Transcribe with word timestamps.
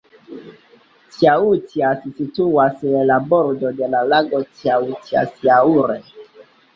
Tjautjas 1.17 2.07
situas 2.15 2.79
je 2.93 3.03
la 3.09 3.17
bordo 3.33 3.71
de 3.81 3.91
la 3.95 3.99
lago 4.13 4.39
Tjautjasjaure. 4.63 5.99